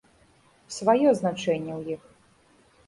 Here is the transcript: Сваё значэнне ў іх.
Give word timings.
Сваё 0.77 1.09
значэнне 1.21 1.73
ў 1.79 1.81
іх. 1.99 2.13